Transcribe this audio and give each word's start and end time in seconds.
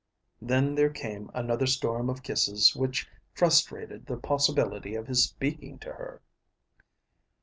'"Then 0.51 0.73
there 0.73 0.89
came 0.89 1.29
another 1.31 1.67
storm 1.67 2.09
of 2.09 2.23
kisses 2.23 2.75
which 2.75 3.07
frustrated 3.35 4.07
the 4.07 4.17
possibility 4.17 4.95
of 4.95 5.05
his 5.05 5.23
speaking 5.25 5.77
to 5.77 5.93
her. 5.93 6.23